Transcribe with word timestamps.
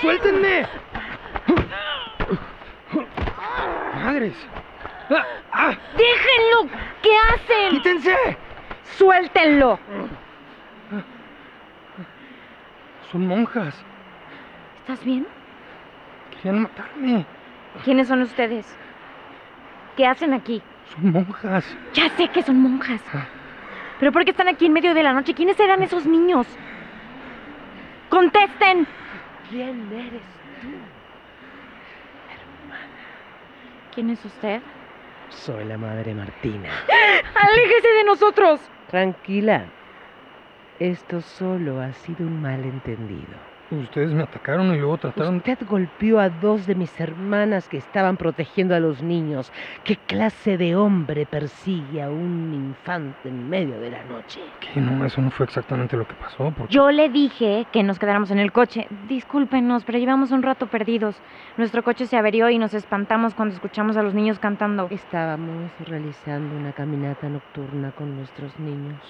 ¡Suéltenme! 0.00 0.66
¡Madres! 4.04 4.34
¡Déjenlo! 5.96 6.70
¿Qué 7.02 7.16
hacen? 7.16 7.70
¡Quítense! 7.70 8.36
¡Suéltenlo! 8.98 9.78
Son 13.10 13.26
monjas. 13.26 13.74
¿Estás 14.80 15.02
bien? 15.04 15.26
Querían 16.30 16.62
matarme. 16.62 17.24
¿Quiénes 17.84 18.08
son 18.08 18.22
ustedes? 18.22 18.76
¿Qué 19.96 20.06
hacen 20.06 20.34
aquí? 20.34 20.62
Son 20.94 21.12
monjas. 21.12 21.64
Ya 21.94 22.10
sé 22.10 22.28
que 22.28 22.42
son 22.42 22.60
monjas. 22.60 23.00
¿Pero 24.04 24.12
por 24.12 24.24
qué 24.26 24.32
están 24.32 24.48
aquí 24.48 24.66
en 24.66 24.74
medio 24.74 24.92
de 24.92 25.02
la 25.02 25.14
noche? 25.14 25.32
¿Quiénes 25.32 25.58
eran 25.58 25.82
esos 25.82 26.04
niños? 26.04 26.46
¡Contesten! 28.10 28.86
¿Quién 29.48 29.90
eres 29.90 30.20
tú? 30.60 30.68
¿Quién 33.94 34.10
es 34.10 34.22
usted? 34.22 34.60
Soy 35.30 35.64
la 35.64 35.78
madre 35.78 36.12
Martina. 36.12 36.68
¡Aléjese 37.34 37.88
de 37.88 38.04
nosotros! 38.04 38.60
Tranquila. 38.90 39.64
Esto 40.78 41.22
solo 41.22 41.80
ha 41.80 41.94
sido 41.94 42.26
un 42.26 42.42
malentendido. 42.42 43.53
Ustedes 43.70 44.12
me 44.12 44.22
atacaron 44.22 44.74
y 44.74 44.78
luego 44.78 44.98
trataron... 44.98 45.36
Usted 45.36 45.58
golpeó 45.66 46.20
a 46.20 46.28
dos 46.28 46.66
de 46.66 46.74
mis 46.74 47.00
hermanas 47.00 47.68
que 47.68 47.78
estaban 47.78 48.16
protegiendo 48.16 48.74
a 48.74 48.80
los 48.80 49.02
niños. 49.02 49.50
¿Qué 49.84 49.96
clase 49.96 50.58
de 50.58 50.76
hombre 50.76 51.26
persigue 51.26 52.02
a 52.02 52.10
un 52.10 52.52
infante 52.52 53.28
en 53.28 53.48
medio 53.48 53.80
de 53.80 53.90
la 53.90 54.04
noche? 54.04 54.40
Que 54.60 54.80
no, 54.80 55.04
eso 55.04 55.20
no 55.22 55.30
fue 55.30 55.46
exactamente 55.46 55.96
lo 55.96 56.06
que 56.06 56.14
pasó. 56.14 56.52
Porque... 56.56 56.72
Yo 56.72 56.90
le 56.90 57.08
dije 57.08 57.66
que 57.72 57.82
nos 57.82 57.98
quedáramos 57.98 58.30
en 58.30 58.38
el 58.38 58.52
coche. 58.52 58.86
Discúlpenos, 59.08 59.84
pero 59.84 59.98
llevamos 59.98 60.30
un 60.30 60.42
rato 60.42 60.66
perdidos. 60.66 61.16
Nuestro 61.56 61.82
coche 61.82 62.06
se 62.06 62.16
averió 62.16 62.50
y 62.50 62.58
nos 62.58 62.74
espantamos 62.74 63.34
cuando 63.34 63.54
escuchamos 63.54 63.96
a 63.96 64.02
los 64.02 64.14
niños 64.14 64.38
cantando. 64.38 64.88
Estábamos 64.90 65.70
realizando 65.86 66.54
una 66.56 66.72
caminata 66.72 67.28
nocturna 67.28 67.92
con 67.92 68.16
nuestros 68.16 68.58
niños. 68.58 69.00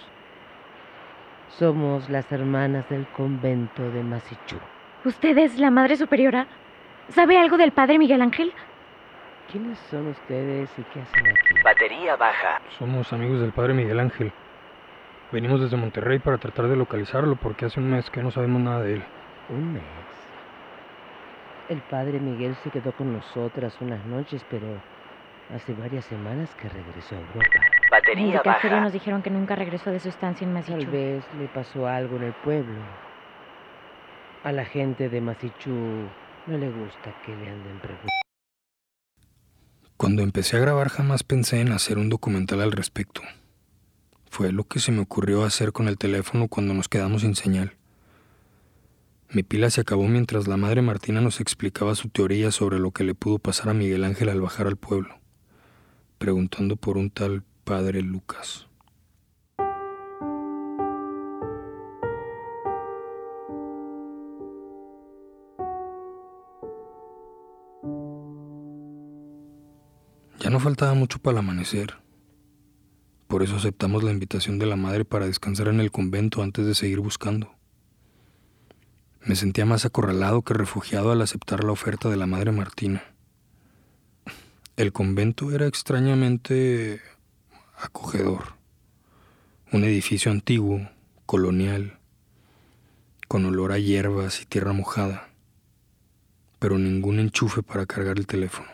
Somos 1.58 2.10
las 2.10 2.30
hermanas 2.32 2.88
del 2.88 3.06
convento 3.06 3.88
de 3.92 4.02
Masichú. 4.02 4.56
¿Usted 5.04 5.38
es 5.38 5.56
la 5.56 5.70
madre 5.70 5.96
superiora? 5.96 6.48
¿Sabe 7.10 7.38
algo 7.38 7.56
del 7.56 7.70
padre 7.70 7.96
Miguel 7.96 8.22
Ángel? 8.22 8.52
¿Quiénes 9.52 9.78
son 9.90 10.08
ustedes 10.08 10.68
y 10.76 10.82
qué 10.82 11.00
hacen 11.00 11.28
aquí? 11.28 11.54
Batería 11.62 12.16
baja. 12.16 12.60
Somos 12.76 13.12
amigos 13.12 13.40
del 13.40 13.52
padre 13.52 13.72
Miguel 13.72 14.00
Ángel. 14.00 14.32
Venimos 15.30 15.60
desde 15.60 15.76
Monterrey 15.76 16.18
para 16.18 16.38
tratar 16.38 16.66
de 16.66 16.74
localizarlo 16.74 17.36
porque 17.36 17.66
hace 17.66 17.78
un 17.78 17.88
mes 17.88 18.10
que 18.10 18.22
no 18.22 18.32
sabemos 18.32 18.60
nada 18.60 18.80
de 18.82 18.94
él. 18.94 19.04
Un 19.48 19.74
mes. 19.74 19.82
El 21.68 21.78
padre 21.82 22.18
Miguel 22.18 22.56
se 22.64 22.70
quedó 22.70 22.90
con 22.92 23.12
nosotras 23.12 23.76
unas 23.80 24.04
noches, 24.06 24.44
pero 24.50 24.66
hace 25.54 25.72
varias 25.74 26.04
semanas 26.06 26.52
que 26.56 26.68
regresó 26.68 27.14
a 27.14 27.20
Europa. 27.20 27.83
En 28.06 28.12
Batería 28.12 28.36
el 28.36 28.42
caserío 28.42 28.70
baja. 28.70 28.84
nos 28.84 28.92
dijeron 28.92 29.22
que 29.22 29.30
nunca 29.30 29.56
regresó 29.56 29.90
de 29.90 29.98
su 29.98 30.10
estancia 30.10 30.46
en 30.46 30.52
Tal 30.52 30.74
Masichu. 30.74 30.90
vez 30.90 31.24
le 31.38 31.48
pasó 31.48 31.86
algo 31.86 32.16
en 32.16 32.24
el 32.24 32.32
pueblo. 32.34 32.78
A 34.42 34.52
la 34.52 34.66
gente 34.66 35.08
de 35.08 35.20
Masichú 35.22 35.70
no 36.46 36.58
le 36.58 36.70
gusta 36.70 37.14
que 37.24 37.34
le 37.34 37.48
anden 37.48 37.78
preguntando. 37.78 38.10
Cuando 39.96 40.22
empecé 40.22 40.58
a 40.58 40.60
grabar 40.60 40.90
jamás 40.90 41.22
pensé 41.22 41.60
en 41.60 41.72
hacer 41.72 41.96
un 41.96 42.10
documental 42.10 42.60
al 42.60 42.72
respecto. 42.72 43.22
Fue 44.28 44.52
lo 44.52 44.64
que 44.64 44.80
se 44.80 44.92
me 44.92 45.00
ocurrió 45.00 45.44
hacer 45.44 45.72
con 45.72 45.88
el 45.88 45.96
teléfono 45.96 46.48
cuando 46.48 46.74
nos 46.74 46.88
quedamos 46.88 47.22
sin 47.22 47.34
señal. 47.34 47.72
Mi 49.30 49.42
pila 49.42 49.70
se 49.70 49.80
acabó 49.80 50.06
mientras 50.08 50.46
la 50.46 50.58
madre 50.58 50.82
Martina 50.82 51.22
nos 51.22 51.40
explicaba 51.40 51.94
su 51.94 52.10
teoría 52.10 52.50
sobre 52.50 52.78
lo 52.78 52.90
que 52.90 53.04
le 53.04 53.14
pudo 53.14 53.38
pasar 53.38 53.70
a 53.70 53.74
Miguel 53.74 54.04
Ángel 54.04 54.28
al 54.28 54.42
bajar 54.42 54.66
al 54.66 54.76
pueblo, 54.76 55.18
preguntando 56.18 56.76
por 56.76 56.98
un 56.98 57.10
tal 57.10 57.44
padre 57.64 58.02
Lucas. 58.02 58.68
Ya 70.40 70.50
no 70.50 70.60
faltaba 70.60 70.92
mucho 70.92 71.18
para 71.18 71.32
el 71.32 71.38
amanecer. 71.38 71.94
Por 73.28 73.42
eso 73.42 73.56
aceptamos 73.56 74.04
la 74.04 74.10
invitación 74.10 74.58
de 74.58 74.66
la 74.66 74.76
madre 74.76 75.06
para 75.06 75.26
descansar 75.26 75.68
en 75.68 75.80
el 75.80 75.90
convento 75.90 76.42
antes 76.42 76.66
de 76.66 76.74
seguir 76.74 77.00
buscando. 77.00 77.54
Me 79.22 79.36
sentía 79.36 79.64
más 79.64 79.86
acorralado 79.86 80.42
que 80.42 80.52
refugiado 80.52 81.10
al 81.10 81.22
aceptar 81.22 81.64
la 81.64 81.72
oferta 81.72 82.10
de 82.10 82.18
la 82.18 82.26
madre 82.26 82.52
Martina. 82.52 83.02
El 84.76 84.92
convento 84.92 85.50
era 85.52 85.66
extrañamente 85.66 87.00
acogedor. 87.76 88.54
Un 89.72 89.84
edificio 89.84 90.30
antiguo, 90.30 90.88
colonial, 91.26 91.98
con 93.28 93.46
olor 93.46 93.72
a 93.72 93.78
hierbas 93.78 94.42
y 94.42 94.46
tierra 94.46 94.72
mojada, 94.72 95.28
pero 96.58 96.78
ningún 96.78 97.18
enchufe 97.18 97.62
para 97.62 97.86
cargar 97.86 98.18
el 98.18 98.26
teléfono. 98.26 98.68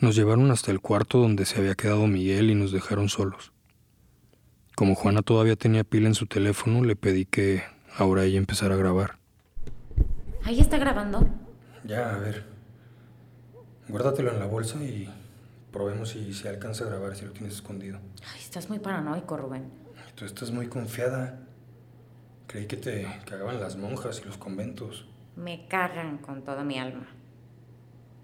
Nos 0.00 0.16
llevaron 0.16 0.50
hasta 0.50 0.70
el 0.70 0.80
cuarto 0.80 1.18
donde 1.18 1.46
se 1.46 1.60
había 1.60 1.74
quedado 1.74 2.06
Miguel 2.06 2.50
y 2.50 2.54
nos 2.54 2.72
dejaron 2.72 3.08
solos. 3.08 3.52
Como 4.74 4.94
Juana 4.94 5.22
todavía 5.22 5.54
tenía 5.54 5.84
pila 5.84 6.08
en 6.08 6.14
su 6.14 6.26
teléfono, 6.26 6.82
le 6.82 6.96
pedí 6.96 7.24
que 7.24 7.62
ahora 7.96 8.24
ella 8.24 8.38
empezara 8.38 8.74
a 8.74 8.78
grabar. 8.78 9.18
Ahí 10.44 10.60
está 10.60 10.78
grabando. 10.78 11.28
Ya, 11.84 12.14
a 12.14 12.18
ver. 12.18 12.44
Guárdatelo 13.88 14.32
en 14.32 14.40
la 14.40 14.46
bolsa 14.46 14.82
y 14.82 15.08
probemos 15.72 16.10
si 16.10 16.32
se 16.34 16.48
alcanza 16.48 16.84
a 16.84 16.88
grabar 16.88 17.16
si 17.16 17.24
lo 17.24 17.32
tienes 17.32 17.54
escondido. 17.54 17.98
Ay, 18.32 18.40
estás 18.40 18.68
muy 18.68 18.78
paranoico, 18.78 19.36
Rubén. 19.36 19.70
Tú 20.14 20.24
estás 20.24 20.50
muy 20.50 20.68
confiada. 20.68 21.40
Creí 22.46 22.66
que 22.66 22.76
te 22.76 23.06
cagaban 23.24 23.58
las 23.58 23.76
monjas 23.76 24.20
y 24.22 24.26
los 24.26 24.36
conventos. 24.36 25.06
Me 25.36 25.66
cagan 25.66 26.18
con 26.18 26.44
toda 26.44 26.62
mi 26.62 26.78
alma. 26.78 27.06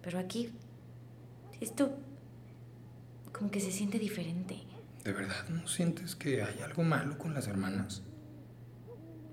Pero 0.03 0.19
aquí, 0.19 0.53
esto 1.61 1.97
como 3.33 3.51
que 3.51 3.61
se 3.61 3.73
siente 3.73 3.99
diferente. 3.99 4.57
¿De 5.05 5.13
verdad 5.13 5.49
no 5.49 5.67
sientes 5.67 6.15
que 6.15 6.43
hay 6.43 6.61
algo 6.61 6.83
malo 6.83 7.17
con 7.17 7.33
las 7.33 7.47
hermanas? 7.47 8.03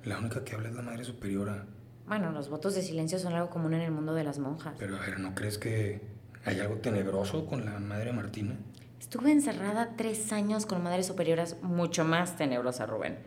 La 0.06 0.20
única 0.20 0.44
que 0.44 0.56
habla 0.56 0.70
es 0.70 0.76
la 0.76 0.82
madre 0.82 1.04
superiora. 1.04 1.66
Bueno, 2.08 2.32
los 2.32 2.50
votos 2.50 2.76
de 2.76 2.84
silencio 2.84 3.18
son 3.18 3.34
algo 3.34 3.50
común 3.50 3.74
en 3.74 3.82
el 3.82 3.92
mundo 3.92 4.14
de 4.14 4.24
las 4.24 4.38
monjas. 4.38 4.76
Pero 4.78 4.96
a 4.96 5.00
ver, 5.00 5.20
¿no 5.20 5.34
crees 5.34 5.58
que 5.58 6.02
hay 6.46 6.60
algo 6.60 6.76
tenebroso 6.76 7.46
con 7.46 7.66
la 7.66 7.80
madre 7.80 8.14
Martina? 8.14 8.56
Estuve 9.00 9.32
encerrada 9.32 9.94
tres 9.98 10.32
años 10.32 10.66
con 10.66 10.84
madres 10.84 11.08
superioras 11.08 11.62
mucho 11.62 12.06
más 12.06 12.38
tenebrosas, 12.38 12.90
Rubén. 12.90 13.18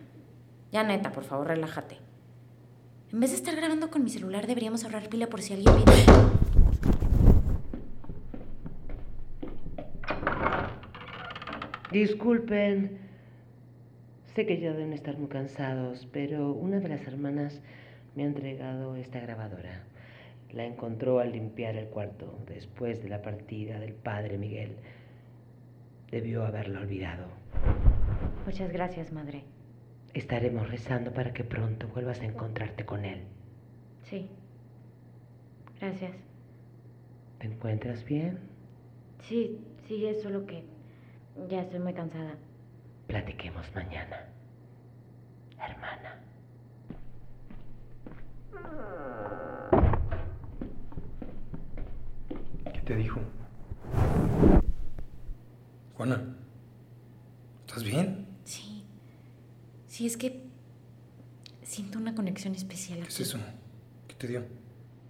Ya 0.72 0.84
neta, 0.84 1.12
por 1.12 1.24
favor, 1.24 1.48
relájate. 1.48 1.98
En 3.12 3.20
vez 3.20 3.30
de 3.30 3.36
estar 3.36 3.56
grabando 3.56 3.90
con 3.90 4.04
mi 4.04 4.10
celular, 4.10 4.46
deberíamos 4.46 4.84
ahorrar 4.84 5.08
pila 5.08 5.28
por 5.28 5.42
si 5.42 5.54
alguien 5.54 5.74
viene. 5.76 6.04
Disculpen. 11.90 12.98
Sé 14.34 14.46
que 14.46 14.60
ya 14.60 14.72
deben 14.72 14.92
estar 14.92 15.16
muy 15.18 15.28
cansados, 15.28 16.06
pero 16.12 16.52
una 16.52 16.80
de 16.80 16.88
las 16.88 17.06
hermanas 17.06 17.60
me 18.14 18.24
ha 18.24 18.26
entregado 18.26 18.94
esta 18.94 19.20
grabadora. 19.20 19.84
La 20.52 20.64
encontró 20.64 21.18
al 21.20 21.32
limpiar 21.32 21.76
el 21.76 21.88
cuarto 21.88 22.38
después 22.46 23.02
de 23.02 23.08
la 23.08 23.22
partida 23.22 23.78
del 23.78 23.92
padre 23.92 24.38
Miguel. 24.38 24.76
Debió 26.10 26.44
haberla 26.44 26.80
olvidado. 26.80 27.26
Muchas 28.46 28.72
gracias, 28.72 29.12
madre. 29.12 29.44
Estaremos 30.14 30.70
rezando 30.70 31.12
para 31.12 31.32
que 31.32 31.44
pronto 31.44 31.86
vuelvas 31.88 32.20
a 32.20 32.24
encontrarte 32.24 32.86
con 32.86 33.04
él. 33.04 33.24
Sí. 34.04 34.28
Gracias. 35.80 36.12
¿Te 37.38 37.46
encuentras 37.46 38.04
bien? 38.04 38.38
Sí, 39.20 39.60
sí, 39.86 40.06
es 40.06 40.22
solo 40.22 40.46
que 40.46 40.64
ya 41.48 41.60
estoy 41.60 41.78
muy 41.80 41.92
cansada. 41.92 42.34
Platiquemos 43.06 43.66
mañana. 43.74 44.26
Hermana. 45.58 46.20
¿Qué 52.64 52.70
te 52.88 52.96
dijo? 52.96 53.20
Juana, 55.94 56.24
¿estás 57.66 57.84
bien? 57.84 58.26
Sí. 58.46 58.82
Sí, 59.86 60.06
es 60.06 60.16
que 60.16 60.42
siento 61.62 61.98
una 61.98 62.14
conexión 62.14 62.54
especial 62.54 63.00
¿Qué 63.00 63.04
aquí. 63.04 63.12
es 63.12 63.20
eso? 63.20 63.38
¿Qué 64.06 64.14
te 64.14 64.26
dio? 64.28 64.42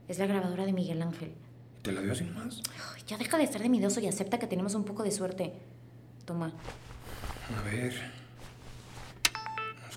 Es 0.09 0.19
la 0.19 0.27
grabadora 0.27 0.67
de 0.67 0.73
Miguel 0.73 1.01
Ángel. 1.03 1.35
¿Te 1.83 1.93
la 1.93 2.01
dio 2.01 2.17
sin 2.17 2.35
más? 2.35 2.63
Ay, 2.97 3.03
ya 3.07 3.17
deja 3.17 3.39
de 3.39 3.45
estar 3.45 3.63
de 3.63 3.69
miedoso 3.69 4.01
y 4.01 4.09
acepta 4.09 4.41
que 4.41 4.49
tenemos 4.49 4.75
un 4.75 4.85
poco 4.85 5.05
de 5.05 5.13
suerte. 5.13 5.53
Toma. 6.25 6.53
A 7.57 7.63
ver. 7.63 7.95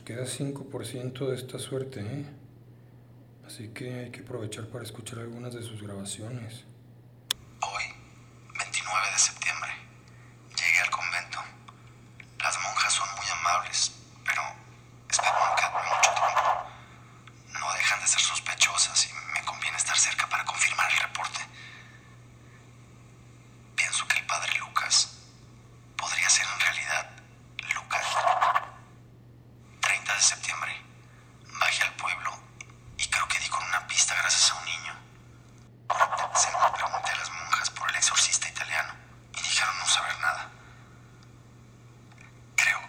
queda 0.05 0.25
5% 0.25 1.29
de 1.29 1.35
esta 1.35 1.57
suerte, 1.57 2.01
¿eh? 2.01 2.25
Así 3.47 3.69
que 3.69 4.01
hay 4.01 4.11
que 4.11 4.19
aprovechar 4.19 4.67
para 4.67 4.83
escuchar 4.83 5.17
algunas 5.19 5.53
de 5.55 5.63
sus 5.63 5.81
grabaciones. 5.81 6.65
Hoy, 7.63 7.83
29 8.57 9.11
de 9.11 9.19
septiembre, 9.19 9.71
llegué 10.57 10.79
al 10.81 10.89
convento. 10.89 11.39
Las 12.39 12.57
monjas 12.61 12.91
son 12.93 13.07
muy 13.15 13.25
amables, 13.39 13.91
pero 14.25 14.41
espero 15.09 15.31
no 15.33 15.55
quedarme 15.55 15.81
mucho 15.95 16.11
tiempo. 16.17 17.59
No 17.59 17.73
dejan 17.73 18.01
de 18.01 18.07
ser 18.07 18.21
sospechosas 18.21 19.05
y 19.07 19.13
me 19.33 19.45
conviene 19.45 19.77
estar 19.77 19.95
cerca 19.97 20.27
para 20.27 20.43
confirmar 20.45 20.91
el 20.91 20.97
reporte. 20.97 21.39
Pienso 23.75 24.07
que 24.07 24.17
el 24.17 24.25
padre 24.25 24.57
Lucas 24.59 25.19
podría 25.95 26.29
ser 26.29 26.47
en 26.51 26.59
realidad 26.59 27.09
Lucas. 27.75 28.05
30 29.81 30.15
de 30.15 30.21
septiembre, 30.21 30.71
bajé 31.59 31.83
al 31.83 31.93
pueblo 31.95 32.31
y 32.97 33.05
creo 33.07 33.27
que 33.27 33.39
di 33.39 33.49
con 33.49 33.63
una 33.65 33.85
pista 33.87 34.15
gracias 34.15 34.51
a 34.51 34.55
un 34.59 34.65
niño. 34.65 34.93
Se 36.35 36.47
me 36.47 36.71
pregunté 36.77 37.11
a 37.11 37.15
las 37.17 37.29
monjas 37.29 37.69
por 37.71 37.89
el 37.89 37.95
exorcista 37.97 38.47
italiano 38.47 38.93
y 39.33 39.41
dijeron 39.41 39.77
no 39.79 39.85
saber 39.85 40.19
nada. 40.21 40.49
Creo 42.55 42.79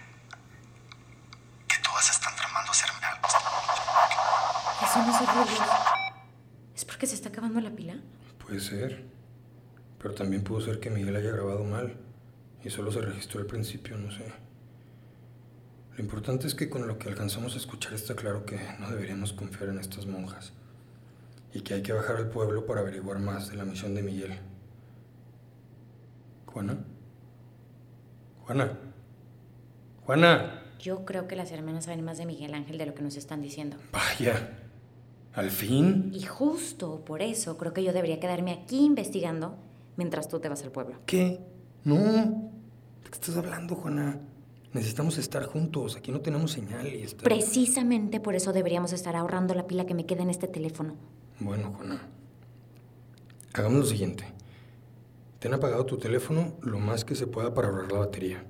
que 1.67 1.77
todas 1.83 2.09
están 2.11 2.35
tramando 2.37 2.71
hacerme 2.71 3.05
algo. 3.05 3.27
Eso 4.83 4.99
no 5.03 5.15
es 5.17 5.29
horrible. 5.29 5.67
¿Es 6.77 6.85
porque 6.85 7.07
se 7.07 7.15
está 7.17 7.31
acabando 7.31 7.61
la 7.61 7.71
pila? 7.71 7.95
Puede 8.39 8.61
ser. 8.61 9.05
Pero 9.99 10.12
también 10.23 10.45
pudo 10.45 10.61
ser 10.61 10.79
que 10.79 10.89
Miguel 10.89 11.17
haya 11.17 11.33
grabado 11.33 11.65
mal 11.65 11.97
y 12.63 12.71
solo 12.71 12.93
se 12.93 13.01
registró 13.01 13.41
al 13.41 13.47
principio, 13.47 13.99
no 13.99 14.13
sé. 14.13 14.25
Lo 15.97 16.01
importante 16.01 16.47
es 16.47 16.55
que 16.55 16.71
con 16.71 16.87
lo 16.87 16.97
que 16.97 17.09
alcanzamos 17.09 17.55
a 17.55 17.57
escuchar 17.57 17.93
está 17.95 18.15
claro 18.15 18.47
que 18.47 18.57
no 18.79 18.89
deberíamos 18.89 19.33
confiar 19.33 19.71
en 19.71 19.81
estas 19.81 20.07
monjas 20.07 20.53
y 21.53 21.63
que 21.63 21.75
hay 21.75 21.83
que 21.83 21.93
bajar 21.93 22.15
al 22.15 22.31
pueblo 22.31 22.67
para 22.67 22.83
averiguar 22.83 23.19
más 23.19 23.49
de 23.49 23.57
la 23.57 23.65
misión 23.65 23.97
de 23.97 24.03
Miguel. 24.05 24.39
¿Juana? 26.47 26.79
¿Juana? 28.45 28.79
¿Juana? 30.07 30.63
Yo 30.79 31.05
creo 31.05 31.27
que 31.27 31.35
las 31.35 31.51
hermanas 31.51 31.87
saben 31.87 32.05
más 32.05 32.19
de 32.19 32.27
Miguel 32.27 32.55
Ángel 32.55 32.79
de 32.79 32.87
lo 32.87 32.95
que 32.95 33.03
nos 33.03 33.17
están 33.17 33.43
diciendo. 33.43 33.77
Vaya. 33.91 34.57
¿Al 35.35 35.51
fin? 35.51 36.13
Y 36.15 36.23
justo 36.23 37.05
por 37.05 37.23
eso 37.23 37.59
creo 37.59 37.73
que 37.73 37.83
yo 37.83 37.93
debería 37.93 38.21
quedarme 38.21 38.53
aquí 38.53 38.85
investigando 38.85 39.59
mientras 39.97 40.29
tú 40.29 40.41
te 40.41 40.49
vas 40.49 40.63
al 40.63 40.73
pueblo. 40.73 40.97
¿Qué? 41.07 41.41
No. 41.85 41.97
¿De 41.97 43.11
qué 43.11 43.13
estás 43.13 43.37
hablando, 43.37 43.75
Juana? 43.75 44.21
Necesitamos 44.73 45.19
estar 45.19 45.45
juntos. 45.45 45.97
Aquí 45.97 46.13
no 46.13 46.21
tenemos 46.21 46.53
señal 46.53 46.87
y 46.87 47.03
está... 47.03 47.25
Precisamente 47.25 48.21
por 48.21 48.35
eso 48.35 48.53
deberíamos 48.53 48.93
estar 48.93 49.17
ahorrando 49.17 49.55
la 49.55 49.67
pila 49.67 49.85
que 49.85 49.95
me 49.95 50.07
queda 50.07 50.23
en 50.23 50.31
este 50.31 50.49
teléfono. 50.49 50.95
Bueno, 51.41 51.73
Juana. 51.73 52.01
Hagamos 53.53 53.81
lo 53.81 53.87
siguiente. 53.87 54.25
Ten 55.39 55.53
apagado 55.53 55.85
tu 55.85 55.99
teléfono 55.99 56.55
lo 56.63 56.79
más 56.79 57.05
que 57.05 57.15
se 57.15 57.27
pueda 57.27 57.53
para 57.53 57.69
ahorrar 57.69 57.93
la 57.93 57.99
batería. 57.99 58.45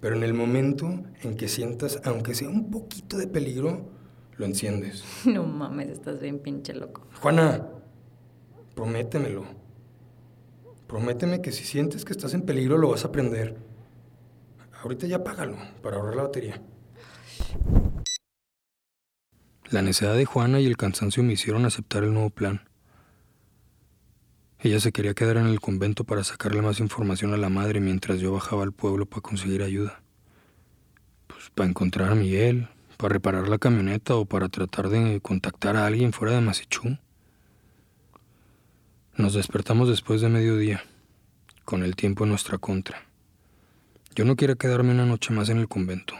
Pero 0.00 0.16
en 0.16 0.22
el 0.22 0.34
momento 0.34 1.02
en 1.22 1.36
que 1.36 1.48
sientas, 1.48 2.00
aunque 2.04 2.34
sea 2.34 2.48
un 2.48 2.70
poquito 2.70 3.18
de 3.18 3.26
peligro, 3.26 3.88
lo 4.36 4.46
enciendes. 4.46 5.04
No 5.26 5.44
mames, 5.44 5.88
estás 5.88 6.20
bien 6.20 6.38
pinche 6.38 6.74
loco. 6.74 7.06
Juana, 7.20 7.66
prométemelo. 8.74 9.44
Prométeme 10.90 11.40
que 11.40 11.52
si 11.52 11.62
sientes 11.64 12.04
que 12.04 12.12
estás 12.12 12.34
en 12.34 12.42
peligro 12.42 12.76
lo 12.76 12.88
vas 12.88 13.04
a 13.04 13.12
prender. 13.12 13.56
Ahorita 14.82 15.06
ya 15.06 15.18
apágalo 15.18 15.56
para 15.84 15.96
ahorrar 15.96 16.16
la 16.16 16.24
batería. 16.24 16.60
La 19.70 19.82
necedad 19.82 20.16
de 20.16 20.24
Juana 20.24 20.58
y 20.58 20.66
el 20.66 20.76
cansancio 20.76 21.22
me 21.22 21.34
hicieron 21.34 21.64
aceptar 21.64 22.02
el 22.02 22.12
nuevo 22.12 22.30
plan. 22.30 22.68
Ella 24.58 24.80
se 24.80 24.90
quería 24.90 25.14
quedar 25.14 25.36
en 25.36 25.46
el 25.46 25.60
convento 25.60 26.02
para 26.02 26.24
sacarle 26.24 26.60
más 26.60 26.80
información 26.80 27.34
a 27.34 27.36
la 27.36 27.50
madre 27.50 27.78
mientras 27.78 28.18
yo 28.18 28.32
bajaba 28.32 28.64
al 28.64 28.72
pueblo 28.72 29.06
para 29.06 29.22
conseguir 29.22 29.62
ayuda. 29.62 30.02
Pues 31.28 31.50
para 31.54 31.68
encontrar 31.68 32.10
a 32.10 32.16
Miguel, 32.16 32.68
para 32.96 33.12
reparar 33.12 33.48
la 33.48 33.58
camioneta 33.58 34.16
o 34.16 34.24
para 34.24 34.48
tratar 34.48 34.88
de 34.88 35.20
contactar 35.20 35.76
a 35.76 35.86
alguien 35.86 36.12
fuera 36.12 36.34
de 36.34 36.40
Masichú. 36.40 36.98
Nos 39.16 39.34
despertamos 39.34 39.88
después 39.88 40.20
de 40.20 40.28
mediodía, 40.28 40.82
con 41.64 41.82
el 41.82 41.96
tiempo 41.96 42.24
en 42.24 42.30
nuestra 42.30 42.58
contra. 42.58 43.06
Yo 44.14 44.24
no 44.24 44.36
quería 44.36 44.56
quedarme 44.56 44.92
una 44.92 45.06
noche 45.06 45.32
más 45.32 45.48
en 45.48 45.58
el 45.58 45.68
convento, 45.68 46.14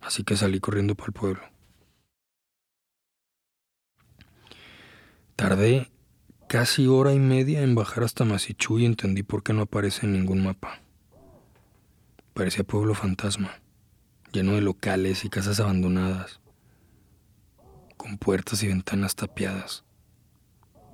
así 0.00 0.24
que 0.24 0.36
salí 0.36 0.60
corriendo 0.60 0.94
para 0.94 1.06
el 1.06 1.12
pueblo. 1.12 1.42
Tardé 5.36 5.90
casi 6.48 6.86
hora 6.86 7.14
y 7.14 7.18
media 7.18 7.62
en 7.62 7.74
bajar 7.74 8.04
hasta 8.04 8.24
Masichú 8.24 8.78
y 8.78 8.84
entendí 8.84 9.22
por 9.22 9.42
qué 9.42 9.52
no 9.52 9.62
aparece 9.62 10.04
en 10.04 10.12
ningún 10.12 10.42
mapa. 10.42 10.80
Parecía 12.34 12.64
pueblo 12.64 12.94
fantasma, 12.94 13.60
lleno 14.32 14.52
de 14.54 14.60
locales 14.60 15.24
y 15.24 15.30
casas 15.30 15.60
abandonadas, 15.60 16.40
con 17.96 18.18
puertas 18.18 18.62
y 18.62 18.68
ventanas 18.68 19.14
tapiadas. 19.14 19.84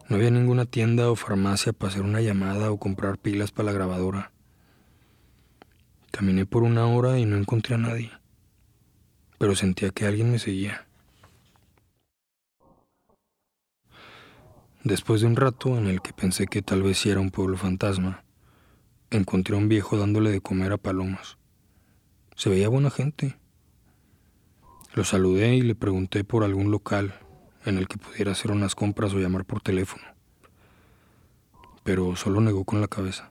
No 0.08 0.16
había 0.16 0.30
ninguna 0.30 0.66
tienda 0.66 1.10
o 1.10 1.16
farmacia 1.16 1.72
para 1.72 1.90
hacer 1.90 2.02
una 2.02 2.20
llamada 2.20 2.70
o 2.70 2.78
comprar 2.78 3.18
pilas 3.18 3.50
para 3.50 3.66
la 3.66 3.72
grabadora. 3.72 4.30
Caminé 6.12 6.46
por 6.46 6.62
una 6.62 6.86
hora 6.86 7.18
y 7.18 7.24
no 7.24 7.36
encontré 7.36 7.74
a 7.74 7.78
nadie, 7.78 8.12
pero 9.38 9.56
sentía 9.56 9.90
que 9.90 10.06
alguien 10.06 10.30
me 10.30 10.38
seguía. 10.38 10.86
Después 14.84 15.22
de 15.22 15.26
un 15.26 15.34
rato 15.34 15.76
en 15.76 15.88
el 15.88 16.00
que 16.00 16.12
pensé 16.12 16.46
que 16.46 16.62
tal 16.62 16.84
vez 16.84 16.98
sí 16.98 17.10
era 17.10 17.18
un 17.18 17.32
pueblo 17.32 17.56
fantasma, 17.56 18.22
encontré 19.10 19.56
a 19.56 19.58
un 19.58 19.68
viejo 19.68 19.98
dándole 19.98 20.30
de 20.30 20.40
comer 20.40 20.72
a 20.72 20.76
palomas. 20.76 21.36
Se 22.36 22.48
veía 22.48 22.68
buena 22.68 22.90
gente. 22.90 23.36
Lo 24.94 25.02
saludé 25.02 25.56
y 25.56 25.62
le 25.62 25.74
pregunté 25.74 26.22
por 26.22 26.44
algún 26.44 26.70
local 26.70 27.25
en 27.66 27.78
el 27.78 27.88
que 27.88 27.98
pudiera 27.98 28.32
hacer 28.32 28.50
unas 28.50 28.74
compras 28.74 29.12
o 29.12 29.18
llamar 29.18 29.44
por 29.44 29.60
teléfono. 29.60 30.04
Pero 31.82 32.16
solo 32.16 32.40
negó 32.40 32.64
con 32.64 32.80
la 32.80 32.88
cabeza. 32.88 33.30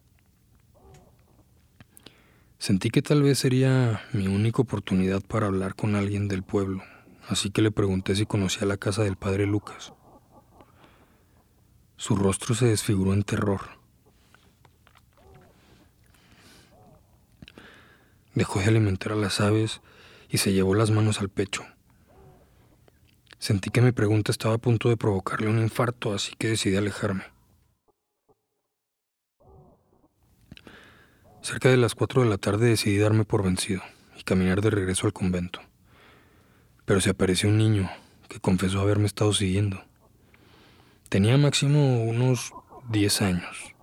Sentí 2.57 2.89
que 2.89 3.01
tal 3.01 3.21
vez 3.21 3.39
sería 3.39 4.01
mi 4.13 4.27
única 4.27 4.61
oportunidad 4.61 5.21
para 5.21 5.47
hablar 5.47 5.75
con 5.75 5.95
alguien 5.95 6.27
del 6.27 6.43
pueblo, 6.43 6.83
así 7.27 7.51
que 7.51 7.61
le 7.61 7.71
pregunté 7.71 8.15
si 8.15 8.25
conocía 8.25 8.65
la 8.65 8.77
casa 8.77 9.03
del 9.03 9.17
padre 9.17 9.45
Lucas. 9.45 9.93
Su 11.97 12.15
rostro 12.15 12.55
se 12.55 12.65
desfiguró 12.65 13.13
en 13.13 13.23
terror. 13.23 13.61
Dejó 18.33 18.59
de 18.59 18.65
alimentar 18.65 19.13
a 19.13 19.15
las 19.15 19.39
aves 19.39 19.81
y 20.29 20.39
se 20.39 20.51
llevó 20.51 20.75
las 20.75 20.91
manos 20.91 21.21
al 21.21 21.29
pecho. 21.29 21.65
Sentí 23.39 23.69
que 23.69 23.81
mi 23.81 23.91
pregunta 23.91 24.31
estaba 24.31 24.55
a 24.55 24.59
punto 24.59 24.89
de 24.89 24.97
provocarle 24.97 25.49
un 25.49 25.59
infarto, 25.59 26.13
así 26.13 26.33
que 26.37 26.49
decidí 26.49 26.77
alejarme. 26.77 27.23
Cerca 31.41 31.69
de 31.69 31.77
las 31.77 31.93
cuatro 31.93 32.23
de 32.23 32.29
la 32.29 32.39
tarde 32.39 32.69
decidí 32.69 32.97
darme 32.97 33.23
por 33.23 33.43
vencido 33.43 33.83
y 34.17 34.23
caminar 34.23 34.61
de 34.61 34.71
regreso 34.71 35.05
al 35.05 35.13
convento. 35.13 35.59
Pero 36.85 37.01
se 37.01 37.11
apareció 37.11 37.49
un 37.49 37.57
niño 37.57 37.89
que 38.29 38.39
confesó 38.39 38.81
haberme 38.81 39.05
estado 39.05 39.31
siguiendo. 39.33 39.83
Tenía 41.09 41.37
máximo 41.37 42.03
unos 42.03 42.51
10 42.89 43.21
años. 43.21 43.75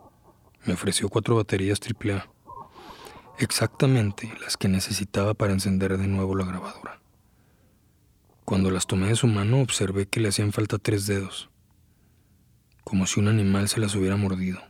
Me 0.65 0.75
ofreció 0.75 1.09
cuatro 1.09 1.37
baterías 1.37 1.81
AAA, 1.81 2.27
exactamente 3.39 4.33
las 4.41 4.57
que 4.57 4.69
necesitaba 4.69 5.35
para 5.35 5.53
encender 5.53 5.99
de 5.99 6.09
nuevo 6.09 6.35
la 6.35 6.45
grabadora. 6.45 7.02
Cuando 8.45 8.71
las 8.71 8.87
tomé 8.87 9.09
de 9.09 9.17
su 9.17 9.27
mano 9.27 9.61
observé 9.61 10.07
que 10.07 10.21
le 10.21 10.29
hacían 10.29 10.53
falta 10.53 10.79
tres 10.79 11.07
dedos, 11.07 11.49
como 12.85 13.07
si 13.07 13.21
un 13.21 13.29
animal 13.29 13.69
se 13.69 13.81
las 13.81 13.95
hubiera 13.95 14.17
mordido. 14.17 14.61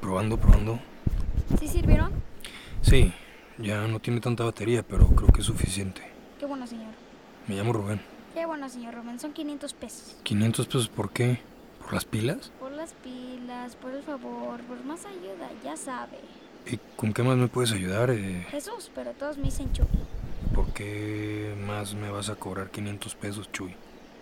Probando, 0.00 0.38
probando. 0.38 0.80
¿Sí 1.58 1.68
sirvieron? 1.68 2.12
Sí, 2.80 3.12
ya 3.58 3.86
no 3.86 4.00
tiene 4.00 4.20
tanta 4.20 4.44
batería, 4.44 4.82
pero 4.82 5.06
creo 5.08 5.28
que 5.28 5.40
es 5.40 5.46
suficiente. 5.46 6.00
Qué 6.38 6.46
bueno, 6.46 6.66
señor. 6.66 6.94
Me 7.46 7.56
llamo 7.56 7.72
Rubén. 7.72 8.00
Qué 8.34 8.46
bueno, 8.46 8.68
señor 8.68 8.94
Rubén. 8.94 9.20
Son 9.20 9.32
500 9.32 9.74
pesos. 9.74 10.16
¿500 10.24 10.66
pesos 10.66 10.88
por 10.88 11.10
qué? 11.10 11.38
¿Por 11.80 11.92
las 11.92 12.06
pilas? 12.06 12.50
Por 12.58 12.72
las 12.72 12.94
pilas, 12.94 13.76
por 13.76 13.92
el 13.92 14.02
favor, 14.02 14.60
por 14.62 14.82
más 14.84 15.04
ayuda, 15.04 15.50
ya 15.62 15.76
sabe. 15.76 16.18
¿Y 16.66 16.78
con 16.96 17.12
qué 17.12 17.22
más 17.22 17.36
me 17.36 17.48
puedes 17.48 17.72
ayudar? 17.72 18.10
Eh, 18.10 18.46
Jesús, 18.50 18.90
pero 18.94 19.12
todos 19.12 19.36
me 19.36 19.44
dicen 19.44 19.72
Chuy. 19.72 19.86
¿Por 20.80 20.88
qué 20.88 21.54
más 21.66 21.92
me 21.92 22.10
vas 22.10 22.30
a 22.30 22.36
cobrar 22.36 22.70
500 22.70 23.14
pesos, 23.14 23.52
Chuy? 23.52 23.74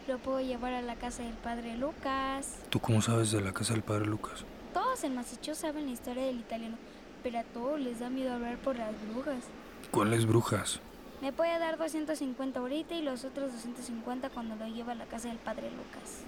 Lo 0.09 0.19
puedo 0.19 0.41
llevar 0.41 0.73
a 0.75 0.83
la 0.83 0.97
casa 0.97 1.23
del 1.23 1.35
padre 1.35 1.77
Lucas. 1.77 2.57
¿Tú 2.69 2.81
cómo 2.81 3.01
sabes 3.01 3.31
de 3.31 3.41
la 3.41 3.53
casa 3.53 3.75
del 3.75 3.83
padre 3.83 4.07
Lucas? 4.07 4.45
Todos 4.75 5.05
en 5.05 5.15
Massachusetts 5.15 5.61
saben 5.61 5.87
la 5.87 5.93
historia 5.93 6.25
del 6.25 6.41
italiano, 6.41 6.77
pero 7.23 7.39
a 7.39 7.45
todos 7.45 7.79
les 7.79 8.01
da 8.01 8.11
miedo 8.11 8.33
hablar 8.33 8.57
por 8.57 8.77
las 8.77 8.93
brujas. 9.13 9.45
¿Cuáles 9.93 10.27
brujas? 10.27 10.81
Me 11.23 11.33
puede 11.33 11.57
dar 11.61 11.79
250 11.79 12.59
ahorita 12.59 12.97
y 12.97 13.03
los 13.03 13.25
otros 13.25 13.53
250 13.53 14.29
cuando 14.31 14.57
lo 14.57 14.67
lleve 14.67 14.91
a 14.91 14.97
la 14.97 15.07
casa 15.07 15.29
del 15.29 15.39
padre 15.39 15.71
Lucas. 15.71 16.25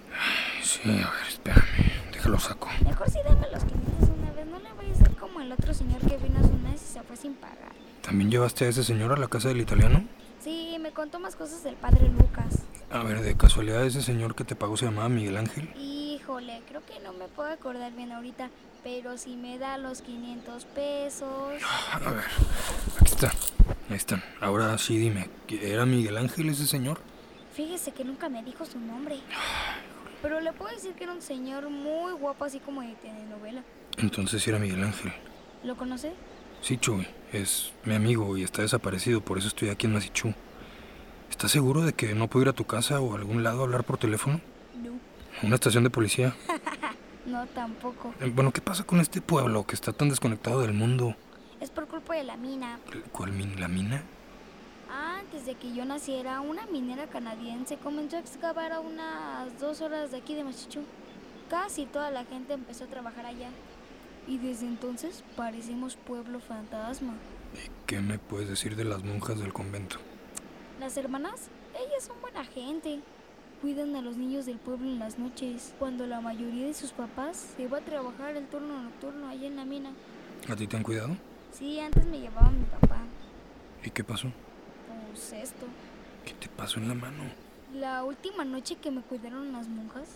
Sí, 0.63 0.91
a 0.91 1.11
ver, 1.11 1.27
espérame. 1.27 2.13
Déjalo 2.13 2.39
saco. 2.39 2.69
Mejor 2.85 3.09
sí 3.09 3.19
dame 3.25 3.47
los 3.51 3.65
500 3.65 4.09
una 4.17 4.31
vez. 4.31 4.45
No 4.45 4.59
le 4.59 4.71
vaya 4.71 4.93
a 4.93 4.95
ser 4.95 5.13
como 5.17 5.41
el 5.41 5.51
otro 5.51 5.73
señor 5.73 5.99
que 5.99 6.15
vino 6.15 6.39
hace 6.39 6.51
un 6.51 6.63
mes 6.63 6.81
y 6.81 6.93
se 6.93 7.03
fue 7.03 7.17
sin 7.17 7.33
pagar. 7.33 7.73
¿También 8.01 8.31
llevaste 8.31 8.63
a 8.63 8.69
ese 8.69 8.85
señor 8.85 9.11
a 9.11 9.17
la 9.17 9.27
casa 9.27 9.49
del 9.49 9.59
italiano? 9.59 10.05
Me 10.91 10.95
contó 10.95 11.21
más 11.21 11.37
cosas 11.37 11.63
del 11.63 11.75
padre 11.75 12.09
Lucas. 12.09 12.63
A 12.89 13.01
ver, 13.03 13.21
de 13.21 13.37
casualidad 13.37 13.85
ese 13.85 14.01
señor 14.01 14.35
que 14.35 14.43
te 14.43 14.57
pagó 14.57 14.75
se 14.75 14.83
llamaba 14.83 15.07
Miguel 15.07 15.37
Ángel. 15.37 15.73
Híjole, 15.77 16.61
creo 16.67 16.85
que 16.85 16.99
no 16.99 17.13
me 17.13 17.29
puedo 17.29 17.49
acordar 17.49 17.93
bien 17.93 18.11
ahorita, 18.11 18.49
pero 18.83 19.17
si 19.17 19.37
me 19.37 19.57
da 19.57 19.77
los 19.77 20.01
500 20.01 20.65
pesos... 20.65 21.53
A 21.93 21.97
ver, 21.97 22.25
aquí 22.99 23.05
está. 23.09 23.31
Ahí 23.89 23.95
están. 23.95 24.21
Ahora 24.41 24.77
sí 24.77 24.97
dime, 24.97 25.29
¿era 25.47 25.85
Miguel 25.85 26.17
Ángel 26.17 26.49
ese 26.49 26.67
señor? 26.67 26.99
Fíjese 27.53 27.93
que 27.93 28.03
nunca 28.03 28.27
me 28.27 28.43
dijo 28.43 28.65
su 28.65 28.77
nombre. 28.77 29.21
Pero 30.21 30.41
le 30.41 30.51
puedo 30.51 30.75
decir 30.75 30.91
que 30.95 31.05
era 31.05 31.13
un 31.13 31.21
señor 31.21 31.69
muy 31.69 32.11
guapo, 32.11 32.43
así 32.43 32.59
como 32.59 32.81
de 32.81 32.95
telenovela. 32.95 33.63
Entonces 33.97 34.45
era 34.45 34.59
Miguel 34.59 34.83
Ángel. 34.83 35.13
¿Lo 35.63 35.77
conoce? 35.77 36.11
Sí, 36.61 36.75
Chuy. 36.75 37.07
Es 37.31 37.71
mi 37.85 37.95
amigo 37.95 38.35
y 38.35 38.43
está 38.43 38.61
desaparecido, 38.61 39.21
por 39.21 39.37
eso 39.37 39.47
estoy 39.47 39.69
aquí 39.69 39.85
en 39.85 39.93
Masichú. 39.93 40.33
¿Estás 41.41 41.53
seguro 41.53 41.81
de 41.81 41.93
que 41.93 42.13
no 42.13 42.27
puedo 42.27 42.43
ir 42.43 42.49
a 42.49 42.53
tu 42.53 42.65
casa 42.65 43.01
o 43.01 43.13
a 43.13 43.17
algún 43.17 43.41
lado 43.41 43.61
a 43.61 43.63
hablar 43.63 43.83
por 43.83 43.97
teléfono? 43.97 44.39
No. 44.79 44.91
¿Una 45.41 45.55
estación 45.55 45.83
de 45.83 45.89
policía? 45.89 46.35
No, 47.25 47.47
tampoco. 47.47 48.13
Eh, 48.19 48.31
Bueno, 48.31 48.51
¿qué 48.51 48.61
pasa 48.61 48.83
con 48.83 48.99
este 48.99 49.21
pueblo 49.21 49.63
que 49.65 49.73
está 49.73 49.91
tan 49.91 50.09
desconectado 50.09 50.61
del 50.61 50.73
mundo? 50.73 51.15
Es 51.59 51.71
por 51.71 51.87
culpa 51.87 52.13
de 52.15 52.23
la 52.23 52.37
mina. 52.37 52.77
¿Cuál 53.11 53.31
min- 53.31 53.59
la 53.59 53.67
mina? 53.67 54.03
Antes 55.19 55.47
de 55.47 55.55
que 55.55 55.73
yo 55.73 55.83
naciera, 55.85 56.41
una 56.41 56.67
minera 56.67 57.07
canadiense 57.07 57.77
comenzó 57.77 58.17
a 58.17 58.19
excavar 58.19 58.71
a 58.71 58.79
unas 58.79 59.59
dos 59.59 59.81
horas 59.81 60.11
de 60.11 60.17
aquí 60.17 60.35
de 60.35 60.43
Machichú. 60.43 60.81
Casi 61.49 61.85
toda 61.87 62.11
la 62.11 62.23
gente 62.25 62.53
empezó 62.53 62.83
a 62.83 62.87
trabajar 62.87 63.25
allá. 63.25 63.49
Y 64.27 64.37
desde 64.37 64.67
entonces 64.67 65.23
parecemos 65.35 65.95
pueblo 65.95 66.39
fantasma. 66.39 67.13
¿Y 67.55 67.69
qué 67.87 67.99
me 67.99 68.19
puedes 68.19 68.47
decir 68.47 68.75
de 68.75 68.83
las 68.85 69.03
monjas 69.03 69.39
del 69.39 69.53
convento? 69.53 69.97
Las 70.79 70.97
hermanas, 70.97 71.49
ellas 71.75 72.03
son 72.03 72.19
buena 72.21 72.43
gente. 72.45 72.99
Cuidan 73.61 73.95
a 73.95 74.01
los 74.01 74.17
niños 74.17 74.45
del 74.45 74.57
pueblo 74.57 74.87
en 74.87 74.97
las 74.97 75.19
noches, 75.19 75.73
cuando 75.77 76.07
la 76.07 76.19
mayoría 76.19 76.65
de 76.65 76.73
sus 76.73 76.91
papás 76.91 77.53
se 77.55 77.67
va 77.67 77.77
a 77.77 77.81
trabajar 77.81 78.35
el 78.35 78.47
turno 78.47 78.81
nocturno 78.81 79.27
allá 79.27 79.45
en 79.45 79.55
la 79.55 79.65
mina. 79.65 79.91
¿A 80.49 80.55
ti 80.55 80.65
te 80.65 80.77
han 80.77 80.83
cuidado? 80.83 81.15
Sí, 81.51 81.79
antes 81.79 82.05
me 82.07 82.19
llevaba 82.19 82.49
mi 82.49 82.65
papá. 82.65 83.01
¿Y 83.83 83.91
qué 83.91 84.03
pasó? 84.03 84.31
Pues 85.07 85.33
esto. 85.33 85.67
¿Qué 86.25 86.33
te 86.33 86.47
pasó 86.47 86.79
en 86.79 86.87
la 86.87 86.95
mano? 86.95 87.23
La 87.75 88.03
última 88.03 88.43
noche 88.43 88.75
que 88.75 88.89
me 88.89 89.01
cuidaron 89.01 89.53
las 89.53 89.67
monjas, 89.67 90.09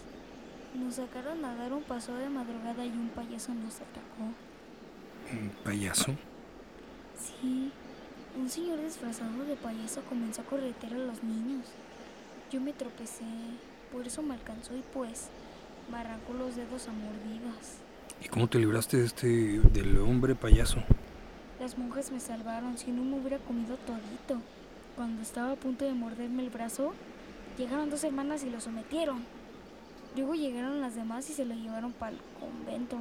nos 0.74 0.96
sacaron 0.96 1.46
a 1.46 1.56
dar 1.56 1.72
un 1.72 1.84
paseo 1.84 2.16
de 2.16 2.30
madrugada 2.30 2.86
y 2.86 2.90
un 2.90 3.10
payaso 3.10 3.54
nos 3.54 3.76
atacó. 3.76 4.34
¿Un 5.32 5.50
payaso? 5.64 6.16
Sí, 7.18 7.72
un 8.38 8.50
señor 8.50 8.82
disfrazado 8.82 9.46
de 9.46 9.56
payaso 9.56 10.02
comenzó 10.10 10.42
a 10.42 10.46
corretear 10.46 10.94
a 10.94 10.98
los 10.98 11.24
niños. 11.24 11.66
Yo 12.52 12.60
me 12.60 12.74
tropecé, 12.74 13.24
por 13.92 14.06
eso 14.06 14.22
me 14.22 14.34
alcanzó 14.34 14.76
y 14.76 14.84
pues 14.94 15.30
me 15.92 15.98
arrancó 15.98 16.34
los 16.34 16.56
dedos 16.56 16.88
a 16.88 16.92
mordidas. 16.92 17.78
¿Y 18.24 18.28
cómo 18.28 18.48
te 18.48 18.60
libraste 18.60 18.98
de 18.98 19.06
este 19.06 19.28
del 19.28 19.98
hombre 20.00 20.36
payaso? 20.36 20.78
Las 21.60 21.78
monjas 21.78 22.12
me 22.12 22.20
salvaron, 22.20 22.78
si 22.78 22.92
no 22.92 23.04
me 23.04 23.18
hubiera 23.18 23.38
comido 23.40 23.78
todito. 23.78 24.42
Cuando 24.96 25.22
estaba 25.22 25.52
a 25.52 25.56
punto 25.56 25.86
de 25.86 25.94
morderme 25.94 26.44
el 26.44 26.50
brazo, 26.50 26.94
llegaron 27.58 27.90
dos 27.90 28.04
hermanas 28.04 28.44
y 28.44 28.50
lo 28.50 28.60
sometieron. 28.60 29.24
Luego 30.16 30.36
llegaron 30.36 30.82
las 30.82 30.96
demás 30.96 31.30
y 31.30 31.34
se 31.34 31.46
lo 31.46 31.54
llevaron 31.56 31.92
para 31.94 32.14
el 32.14 32.22
convento. 32.40 32.98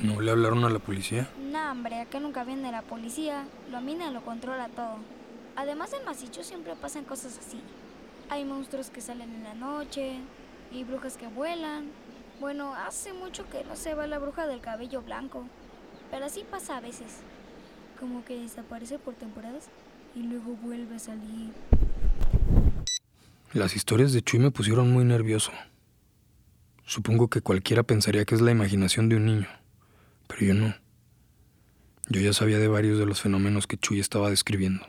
¿No 0.00 0.20
le 0.20 0.30
hablaron 0.30 0.64
a 0.64 0.70
la 0.70 0.78
policía? 0.78 1.28
No, 1.40 1.72
hombre, 1.72 2.00
acá 2.00 2.20
nunca 2.20 2.44
viene 2.44 2.70
la 2.70 2.82
policía. 2.82 3.46
La 3.70 3.80
mina 3.80 4.12
lo 4.12 4.22
controla 4.22 4.68
todo. 4.68 4.98
Además, 5.56 5.92
en 5.92 6.04
Masicho 6.04 6.44
siempre 6.44 6.76
pasan 6.76 7.04
cosas 7.04 7.36
así. 7.38 7.60
Hay 8.30 8.44
monstruos 8.44 8.90
que 8.90 9.00
salen 9.00 9.34
en 9.34 9.42
la 9.42 9.54
noche 9.54 10.20
y 10.70 10.84
brujas 10.84 11.16
que 11.16 11.26
vuelan. 11.26 11.90
Bueno, 12.38 12.74
hace 12.74 13.12
mucho 13.12 13.48
que 13.50 13.64
no 13.64 13.74
se 13.74 13.94
va 13.94 14.06
la 14.06 14.20
bruja 14.20 14.46
del 14.46 14.60
cabello 14.60 15.02
blanco. 15.02 15.44
Pero 16.12 16.26
así 16.26 16.44
pasa 16.48 16.76
a 16.76 16.80
veces. 16.80 17.20
Como 17.98 18.24
que 18.24 18.38
desaparece 18.38 19.00
por 19.00 19.14
temporadas 19.14 19.68
y 20.14 20.22
luego 20.22 20.54
vuelve 20.62 20.94
a 20.94 21.00
salir. 21.00 21.52
Las 23.52 23.74
historias 23.74 24.12
de 24.12 24.22
Chuy 24.22 24.38
me 24.38 24.52
pusieron 24.52 24.92
muy 24.92 25.04
nervioso. 25.04 25.50
Supongo 26.84 27.28
que 27.28 27.40
cualquiera 27.40 27.82
pensaría 27.82 28.24
que 28.24 28.36
es 28.36 28.40
la 28.40 28.52
imaginación 28.52 29.08
de 29.08 29.16
un 29.16 29.26
niño, 29.26 29.48
pero 30.28 30.46
yo 30.46 30.54
no. 30.54 30.76
Yo 32.08 32.20
ya 32.20 32.32
sabía 32.32 32.58
de 32.58 32.68
varios 32.68 32.98
de 32.98 33.06
los 33.06 33.20
fenómenos 33.20 33.66
que 33.66 33.76
Chuy 33.76 33.98
estaba 33.98 34.30
describiendo. 34.30 34.86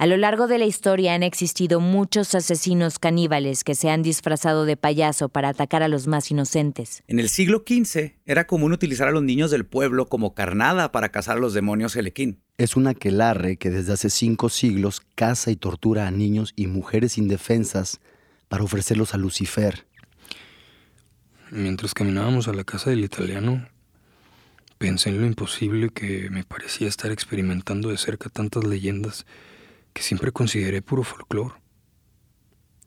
A 0.00 0.06
lo 0.06 0.16
largo 0.16 0.46
de 0.46 0.56
la 0.56 0.64
historia 0.64 1.12
han 1.12 1.22
existido 1.22 1.78
muchos 1.78 2.34
asesinos 2.34 2.98
caníbales 2.98 3.64
que 3.64 3.74
se 3.74 3.90
han 3.90 4.02
disfrazado 4.02 4.64
de 4.64 4.78
payaso 4.78 5.28
para 5.28 5.50
atacar 5.50 5.82
a 5.82 5.88
los 5.88 6.06
más 6.06 6.30
inocentes. 6.30 7.02
En 7.06 7.18
el 7.18 7.28
siglo 7.28 7.64
XV 7.66 8.14
era 8.24 8.46
común 8.46 8.72
utilizar 8.72 9.08
a 9.08 9.10
los 9.10 9.22
niños 9.22 9.50
del 9.50 9.66
pueblo 9.66 10.06
como 10.06 10.32
carnada 10.32 10.90
para 10.90 11.10
cazar 11.10 11.36
a 11.36 11.40
los 11.40 11.52
demonios 11.52 11.96
Elequín. 11.96 12.40
Es 12.56 12.76
un 12.76 12.86
aquelarre 12.86 13.58
que 13.58 13.68
desde 13.68 13.92
hace 13.92 14.08
cinco 14.08 14.48
siglos 14.48 15.02
caza 15.16 15.50
y 15.50 15.56
tortura 15.56 16.06
a 16.06 16.10
niños 16.10 16.54
y 16.56 16.66
mujeres 16.66 17.18
indefensas 17.18 18.00
para 18.48 18.64
ofrecerlos 18.64 19.12
a 19.12 19.18
Lucifer. 19.18 19.84
Mientras 21.50 21.92
caminábamos 21.92 22.48
a 22.48 22.54
la 22.54 22.64
casa 22.64 22.88
del 22.88 23.04
italiano, 23.04 23.68
pensé 24.80 25.10
en 25.10 25.20
lo 25.20 25.26
imposible 25.26 25.90
que 25.90 26.30
me 26.30 26.42
parecía 26.42 26.88
estar 26.88 27.12
experimentando 27.12 27.90
de 27.90 27.98
cerca 27.98 28.30
tantas 28.30 28.64
leyendas 28.64 29.26
que 29.92 30.00
siempre 30.00 30.32
consideré 30.32 30.80
puro 30.80 31.02
folclore. 31.02 31.54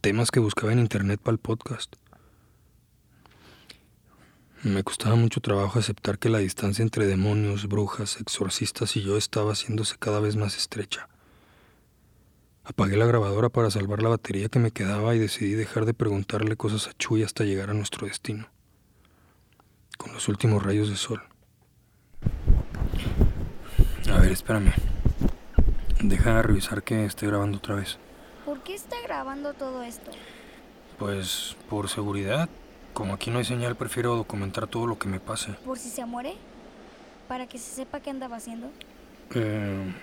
Temas 0.01 0.31
que 0.31 0.39
buscaba 0.39 0.73
en 0.73 0.79
internet 0.79 1.19
para 1.21 1.33
el 1.33 1.37
podcast. 1.37 1.95
Me 4.63 4.83
costaba 4.83 5.15
mucho 5.15 5.39
trabajo 5.39 5.77
aceptar 5.77 6.17
que 6.17 6.29
la 6.29 6.39
distancia 6.39 6.81
entre 6.81 7.05
demonios, 7.05 7.67
brujas, 7.67 8.19
exorcistas 8.19 8.95
y 8.95 9.03
yo 9.03 9.15
estaba 9.15 9.51
haciéndose 9.51 9.95
cada 9.99 10.19
vez 10.19 10.35
más 10.35 10.57
estrecha. 10.57 11.09
Apagué 12.63 12.97
la 12.97 13.05
grabadora 13.05 13.49
para 13.49 13.69
salvar 13.69 14.01
la 14.01 14.09
batería 14.09 14.49
que 14.49 14.57
me 14.57 14.71
quedaba 14.71 15.13
y 15.13 15.19
decidí 15.19 15.53
dejar 15.53 15.85
de 15.85 15.93
preguntarle 15.93 16.57
cosas 16.57 16.87
a 16.87 16.93
Chuy 16.93 17.21
hasta 17.21 17.43
llegar 17.43 17.69
a 17.69 17.75
nuestro 17.75 18.07
destino. 18.07 18.49
Con 19.99 20.11
los 20.11 20.27
últimos 20.27 20.63
rayos 20.63 20.89
de 20.89 20.95
sol. 20.95 21.21
A 24.13 24.19
ver, 24.19 24.31
espérame. 24.31 24.73
Deja 26.01 26.35
de 26.35 26.41
revisar 26.43 26.83
que 26.83 27.05
esté 27.05 27.27
grabando 27.27 27.57
otra 27.57 27.75
vez. 27.75 27.97
¿Por 28.45 28.61
qué 28.61 28.75
está 28.75 28.95
grabando 29.03 29.53
todo 29.53 29.83
esto? 29.83 30.11
Pues 30.99 31.55
por 31.69 31.89
seguridad. 31.89 32.47
Como 32.93 33.13
aquí 33.15 33.31
no 33.31 33.39
hay 33.39 33.45
señal, 33.45 33.75
prefiero 33.75 34.15
documentar 34.15 34.67
todo 34.67 34.85
lo 34.85 34.99
que 34.99 35.07
me 35.07 35.19
pase. 35.19 35.53
¿Por 35.65 35.79
si 35.79 35.89
se 35.89 36.05
muere? 36.05 36.35
¿Para 37.27 37.47
que 37.47 37.57
se 37.57 37.73
sepa 37.73 38.01
qué 38.01 38.11
andaba 38.11 38.35
haciendo? 38.35 38.69
Eh, 39.33 39.93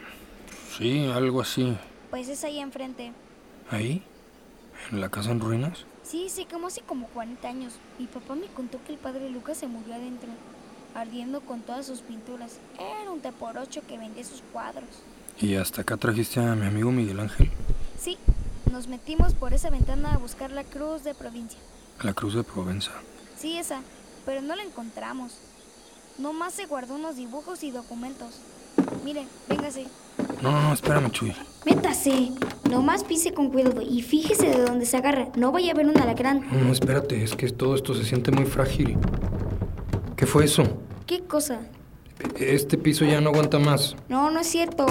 sí, 0.76 1.06
algo 1.14 1.40
así. 1.40 1.76
Pues 2.10 2.28
es 2.28 2.42
ahí 2.42 2.58
enfrente. 2.58 3.12
¿Ahí? 3.70 4.02
¿En 4.90 5.00
la 5.00 5.08
casa 5.08 5.30
en 5.30 5.38
ruinas? 5.38 5.84
Sí, 6.02 6.28
se 6.28 6.46
quemó 6.46 6.66
hace 6.66 6.80
como 6.80 7.06
40 7.08 7.46
años. 7.46 7.74
Mi 7.98 8.06
papá 8.06 8.34
me 8.34 8.46
contó 8.46 8.82
que 8.84 8.94
el 8.94 8.98
padre 8.98 9.30
Lucas 9.30 9.58
se 9.58 9.68
murió 9.68 9.94
adentro, 9.94 10.30
ardiendo 10.94 11.40
con 11.40 11.60
todas 11.60 11.86
sus 11.86 12.00
pinturas. 12.00 12.58
Era 12.78 13.10
un 13.10 13.20
por 13.20 13.58
ocho 13.58 13.82
que 13.86 13.98
vendía 13.98 14.24
sus 14.24 14.42
cuadros. 14.52 14.88
¿Y 15.40 15.54
hasta 15.54 15.82
acá 15.82 15.96
trajiste 15.96 16.40
a 16.40 16.54
mi 16.54 16.66
amigo 16.66 16.90
Miguel 16.90 17.20
Ángel? 17.20 17.50
Sí, 17.98 18.18
nos 18.70 18.88
metimos 18.88 19.34
por 19.34 19.54
esa 19.54 19.70
ventana 19.70 20.14
a 20.14 20.18
buscar 20.18 20.50
la 20.50 20.64
cruz 20.64 21.04
de 21.04 21.14
provincia. 21.14 21.58
La 22.02 22.14
Cruz 22.14 22.34
de 22.34 22.42
Provenza. 22.42 22.92
Sí, 23.36 23.58
esa, 23.58 23.82
pero 24.24 24.40
no 24.40 24.56
la 24.56 24.62
encontramos. 24.62 25.32
Nomás 26.18 26.54
se 26.54 26.66
guardó 26.66 26.94
unos 26.94 27.16
dibujos 27.16 27.62
y 27.62 27.70
documentos. 27.70 28.36
Mire, 29.04 29.26
véngase. 29.48 29.86
No, 30.42 30.50
no, 30.50 30.62
no, 30.62 30.72
espérame, 30.72 31.10
Chuy. 31.10 31.34
Métase. 31.66 32.30
Nomás 32.70 33.04
pise 33.04 33.34
con 33.34 33.50
cuidado 33.50 33.82
y 33.82 34.00
fíjese 34.02 34.48
de 34.48 34.62
dónde 34.62 34.86
se 34.86 34.96
agarra. 34.96 35.28
No 35.36 35.52
vaya 35.52 35.72
a 35.72 35.74
ver 35.74 35.86
un 35.86 35.98
alacrán. 35.98 36.46
No, 36.50 36.64
no, 36.64 36.72
espérate, 36.72 37.22
es 37.22 37.34
que 37.34 37.50
todo 37.50 37.74
esto 37.74 37.94
se 37.94 38.04
siente 38.04 38.30
muy 38.30 38.46
frágil. 38.46 38.96
¿Qué 40.20 40.26
fue 40.26 40.44
eso? 40.44 40.64
¿Qué 41.06 41.20
cosa? 41.20 41.60
Este 42.38 42.76
piso 42.76 43.06
ya 43.06 43.22
no 43.22 43.30
aguanta 43.30 43.58
más. 43.58 43.96
No, 44.10 44.30
no 44.30 44.40
es 44.40 44.48
cierto. 44.48 44.84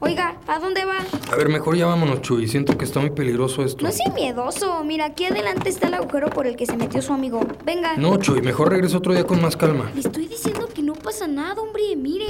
Oiga, 0.00 0.40
¿a 0.48 0.58
dónde 0.58 0.84
va? 0.84 0.96
A 1.30 1.36
ver, 1.36 1.48
mejor 1.48 1.76
ya 1.76 1.86
vámonos, 1.86 2.20
Chuy. 2.20 2.48
Siento 2.48 2.76
que 2.76 2.84
está 2.84 2.98
muy 2.98 3.10
peligroso 3.10 3.62
esto. 3.64 3.84
No 3.84 3.92
sea 3.92 4.10
miedoso. 4.12 4.82
Mira, 4.82 5.04
aquí 5.04 5.26
adelante 5.26 5.68
está 5.68 5.86
el 5.86 5.94
agujero 5.94 6.30
por 6.30 6.48
el 6.48 6.56
que 6.56 6.66
se 6.66 6.76
metió 6.76 7.00
su 7.00 7.12
amigo. 7.12 7.46
Venga. 7.64 7.96
No, 7.96 8.16
Chuy, 8.16 8.42
mejor 8.42 8.70
regreso 8.70 8.98
otro 8.98 9.12
día 9.12 9.22
con 9.22 9.40
más 9.40 9.56
calma. 9.56 9.88
Le 9.94 10.00
estoy 10.00 10.26
diciendo 10.26 10.66
que 10.66 10.82
no 10.82 10.94
pasa 10.94 11.28
nada, 11.28 11.62
hombre. 11.62 11.94
Mire. 11.96 12.26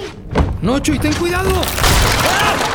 No, 0.61 0.79
Chuy, 0.81 0.99
ten 0.99 1.15
cuidado. 1.15 1.49
¡Ah! 1.55 2.74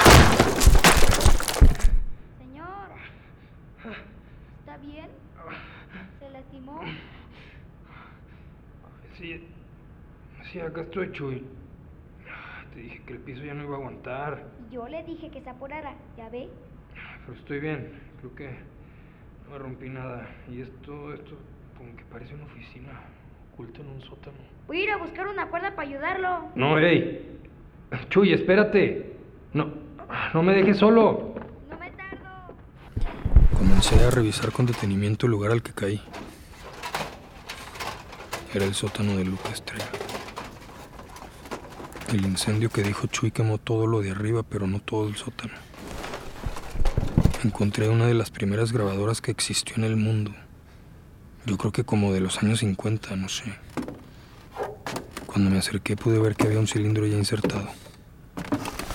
Sí, 9.19 9.37
sí, 10.49 10.61
acá 10.61 10.81
estoy, 10.81 11.11
Chuy. 11.11 11.43
Te 12.73 12.79
dije 12.79 13.01
que 13.05 13.13
el 13.13 13.19
piso 13.19 13.43
ya 13.43 13.53
no 13.53 13.65
iba 13.65 13.75
a 13.75 13.79
aguantar. 13.79 14.45
Yo 14.71 14.87
le 14.87 15.03
dije 15.03 15.29
que 15.29 15.41
se 15.41 15.49
apurara, 15.49 15.93
¿ya 16.17 16.29
ve? 16.29 16.47
Pero 17.25 17.37
estoy 17.37 17.59
bien, 17.59 17.99
creo 18.19 18.35
que 18.35 18.49
no 19.43 19.51
me 19.51 19.57
rompí 19.57 19.89
nada. 19.89 20.25
Y 20.49 20.61
esto, 20.61 21.13
esto, 21.13 21.37
como 21.77 21.93
que 21.97 22.03
parece 22.05 22.33
una 22.33 22.45
oficina 22.45 22.91
oculta 23.51 23.81
en 23.81 23.89
un 23.89 24.01
sótano. 24.03 24.37
Voy 24.67 24.79
a 24.79 24.83
ir 24.83 24.91
a 24.91 24.97
buscar 24.97 25.27
una 25.27 25.47
cuerda 25.47 25.75
para 25.75 25.89
ayudarlo. 25.89 26.51
No, 26.55 26.77
hey. 26.77 27.41
Chuy, 28.07 28.31
espérate. 28.31 29.17
No, 29.51 29.73
no 30.33 30.43
me 30.43 30.53
dejes 30.53 30.77
solo. 30.77 31.33
No 31.69 31.77
me 31.77 31.91
tardo. 31.91 32.55
Comencé 33.57 34.01
a 34.01 34.11
revisar 34.11 34.53
con 34.53 34.65
detenimiento 34.65 35.25
el 35.25 35.33
lugar 35.33 35.51
al 35.51 35.61
que 35.61 35.73
caí. 35.73 36.01
Era 38.51 38.65
el 38.65 38.73
sótano 38.73 39.15
de 39.15 39.25
Luca 39.25 39.49
Estrella. 39.49 39.85
El 42.11 42.25
incendio 42.25 42.71
que 42.71 42.81
dijo 42.81 43.05
Chuy 43.05 43.29
quemó 43.29 43.59
todo 43.59 43.85
lo 43.85 44.01
de 44.01 44.09
arriba, 44.09 44.41
pero 44.41 44.65
no 44.65 44.79
todo 44.79 45.07
el 45.07 45.15
sótano. 45.15 45.53
Encontré 47.43 47.89
una 47.89 48.07
de 48.07 48.15
las 48.15 48.31
primeras 48.31 48.71
grabadoras 48.71 49.21
que 49.21 49.29
existió 49.29 49.75
en 49.75 49.83
el 49.83 49.97
mundo. 49.97 50.33
Yo 51.45 51.59
creo 51.59 51.71
que 51.71 51.83
como 51.83 52.11
de 52.11 52.21
los 52.21 52.41
años 52.41 52.59
50, 52.59 53.15
no 53.17 53.29
sé. 53.29 53.53
Cuando 55.27 55.51
me 55.51 55.59
acerqué 55.59 55.95
pude 55.95 56.17
ver 56.17 56.35
que 56.35 56.47
había 56.47 56.59
un 56.59 56.67
cilindro 56.67 57.05
ya 57.05 57.17
insertado. 57.17 57.69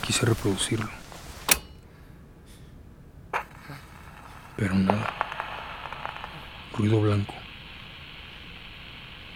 Quise 0.05 0.27
reproducirlo. 0.27 0.91
Pero 4.57 4.75
nada. 4.75 5.15
Ruido 6.77 7.01
blanco. 7.01 7.35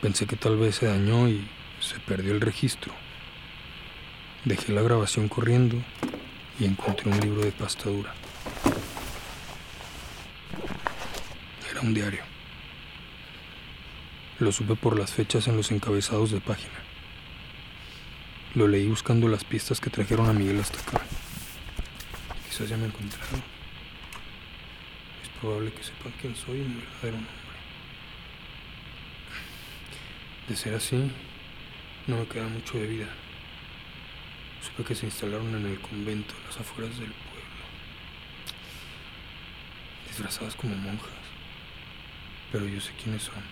Pensé 0.00 0.26
que 0.26 0.36
tal 0.36 0.56
vez 0.56 0.76
se 0.76 0.86
dañó 0.86 1.28
y 1.28 1.48
se 1.80 1.98
perdió 1.98 2.32
el 2.32 2.40
registro. 2.40 2.92
Dejé 4.44 4.72
la 4.72 4.82
grabación 4.82 5.28
corriendo 5.28 5.76
y 6.60 6.66
encontré 6.66 7.10
un 7.10 7.18
libro 7.18 7.40
de 7.42 7.50
pastadura. 7.50 8.14
Era 11.68 11.80
un 11.80 11.94
diario. 11.94 12.22
Lo 14.38 14.52
supe 14.52 14.76
por 14.76 14.96
las 14.96 15.12
fechas 15.12 15.48
en 15.48 15.56
los 15.56 15.72
encabezados 15.72 16.30
de 16.30 16.40
página. 16.40 16.78
Lo 18.54 18.68
leí 18.68 18.86
buscando 18.86 19.26
las 19.26 19.42
pistas 19.42 19.80
que 19.80 19.90
trajeron 19.90 20.28
a 20.28 20.32
Miguel 20.32 20.60
hasta 20.60 20.78
acá. 20.78 21.04
Quizás 22.48 22.68
ya 22.68 22.76
me 22.76 22.86
encontraron. 22.86 23.42
Es 25.22 25.28
probable 25.40 25.72
que 25.72 25.82
sepan 25.82 26.12
quién 26.20 26.36
soy 26.36 26.58
mi 26.58 26.82
verdadero 26.82 27.16
nombre. 27.16 27.47
De 30.48 30.56
ser 30.56 30.74
así, 30.74 31.10
no 32.06 32.16
me 32.16 32.26
queda 32.26 32.48
mucho 32.48 32.78
de 32.78 32.86
vida. 32.86 33.06
Supe 34.62 34.82
que 34.82 34.94
se 34.94 35.04
instalaron 35.04 35.54
en 35.54 35.66
el 35.66 35.78
convento, 35.78 36.34
a 36.42 36.46
las 36.46 36.60
afueras 36.60 36.98
del 36.98 37.12
pueblo. 37.12 37.64
Disfrazadas 40.06 40.54
como 40.56 40.74
monjas. 40.74 41.10
Pero 42.50 42.66
yo 42.66 42.80
sé 42.80 42.92
quiénes 43.02 43.24
son. 43.24 43.42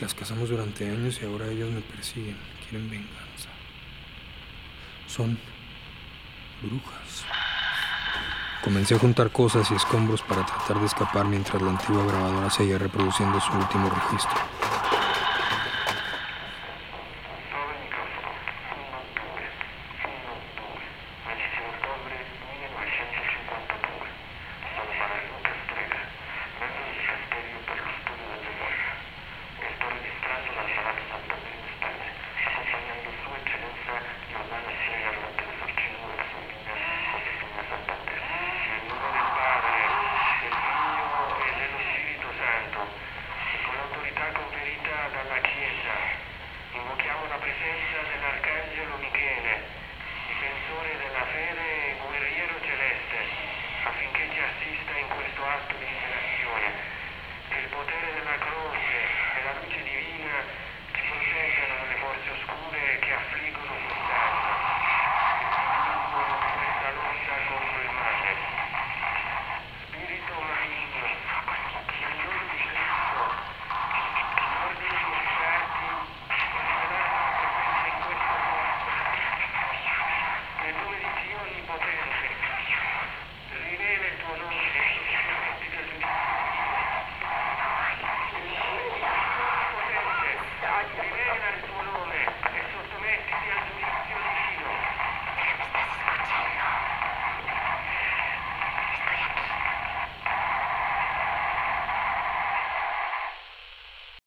Las 0.00 0.12
casamos 0.12 0.50
durante 0.50 0.88
años 0.90 1.20
y 1.22 1.24
ahora 1.24 1.48
ellas 1.48 1.70
me 1.70 1.80
persiguen, 1.80 2.36
quieren 2.68 2.90
venganza. 2.90 3.48
Son 5.06 5.38
brujas. 6.62 7.24
Comencé 8.66 8.96
a 8.96 8.98
juntar 8.98 9.30
cosas 9.30 9.70
y 9.70 9.76
escombros 9.76 10.22
para 10.22 10.44
tratar 10.44 10.80
de 10.80 10.86
escapar 10.86 11.24
mientras 11.24 11.62
la 11.62 11.70
antigua 11.70 12.04
grabadora 12.04 12.50
seguía 12.50 12.76
reproduciendo 12.76 13.38
su 13.40 13.56
último 13.56 13.88
registro. 13.88 14.55